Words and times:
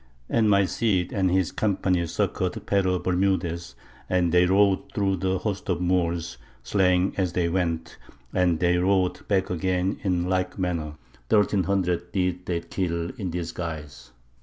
And 0.29 0.49
my 0.49 0.65
Cid 0.65 1.13
and 1.13 1.29
his 1.29 1.51
company 1.51 2.07
succoured 2.07 2.65
Pero 2.65 2.97
Bermudez, 2.97 3.75
and 4.09 4.31
they 4.31 4.47
rode 4.47 4.91
through 4.95 5.17
the 5.17 5.37
host 5.37 5.69
of 5.69 5.77
the 5.77 5.83
Moors, 5.83 6.39
slaying 6.63 7.13
as 7.17 7.33
they 7.33 7.47
went, 7.47 7.97
and 8.33 8.59
they 8.59 8.77
rode 8.77 9.27
back 9.27 9.51
again 9.51 9.99
in 10.01 10.27
like 10.27 10.57
manner; 10.57 10.95
thirteen 11.29 11.65
hundred 11.65 12.11
did 12.13 12.47
they 12.47 12.61
kill 12.61 13.11
in 13.19 13.29
this 13.29 13.51
guise. 13.51 14.11